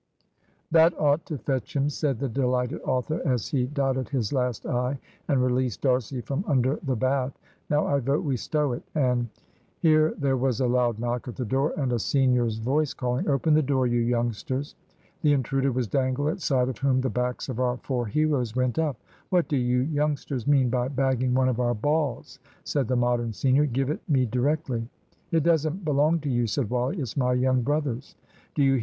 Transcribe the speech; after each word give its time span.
"That 0.71 0.99
ought 0.99 1.27
to 1.27 1.37
fetch 1.37 1.75
him," 1.75 1.87
said 1.87 2.17
the 2.17 2.27
delighted 2.27 2.81
author, 2.81 3.21
as 3.23 3.49
he 3.49 3.67
dotted 3.67 4.09
his 4.09 4.33
last 4.33 4.65
"i," 4.65 4.97
and 5.27 5.43
released 5.43 5.81
D'Arcy 5.81 6.21
from 6.21 6.43
under 6.47 6.79
the 6.81 6.95
bath. 6.95 7.37
"Now 7.69 7.85
I 7.85 7.99
vote 7.99 8.23
we 8.23 8.35
stow 8.35 8.73
it, 8.73 8.81
and" 8.95 9.29
Here 9.83 10.15
there 10.17 10.37
was 10.37 10.59
a 10.59 10.65
loud 10.65 10.97
knock 10.97 11.27
at 11.27 11.35
the 11.35 11.45
door 11.45 11.75
and 11.77 11.93
a 11.93 11.99
senior's 11.99 12.57
voice 12.57 12.95
calling, 12.95 13.29
"Open 13.29 13.53
the 13.53 13.61
door, 13.61 13.85
you 13.85 13.99
youngsters." 14.01 14.73
The 15.21 15.33
intruder 15.33 15.71
was 15.71 15.87
Dangle, 15.87 16.29
at 16.29 16.41
sight 16.41 16.67
of 16.67 16.79
whom 16.79 17.01
the 17.01 17.07
backs 17.11 17.47
of 17.47 17.59
our 17.59 17.77
four 17.77 18.07
heroes 18.07 18.55
went 18.55 18.79
up. 18.79 18.97
"What 19.29 19.47
do 19.47 19.55
you 19.57 19.81
youngsters 19.81 20.47
mean 20.47 20.69
by 20.71 20.87
bagging 20.87 21.35
one 21.35 21.47
of 21.47 21.59
our 21.59 21.75
balls!" 21.75 22.39
said 22.63 22.87
the 22.87 22.95
Modern 22.95 23.33
senior. 23.33 23.67
"Give 23.67 23.91
it 23.91 24.01
me 24.09 24.25
directly." 24.25 24.89
"It 25.31 25.43
doesn't 25.43 25.85
belong 25.85 26.17
to 26.21 26.29
you," 26.31 26.47
said 26.47 26.71
Wally; 26.71 26.97
"it's 26.97 27.15
my 27.15 27.33
young 27.33 27.61
brother's." 27.61 28.15
"Do 28.55 28.63
you 28.63 28.71
hear? 28.73 28.79